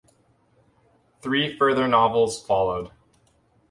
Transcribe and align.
Three 1.21 1.55
further 1.59 1.87
novels 1.87 2.41
followed. 2.43 2.89